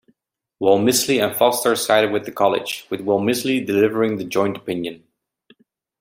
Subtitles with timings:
[0.59, 5.03] Walmisley and Foster sided with the college, with Walmisley delivering the joint opinion.